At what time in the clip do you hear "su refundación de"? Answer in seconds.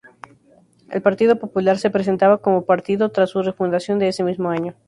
3.29-4.07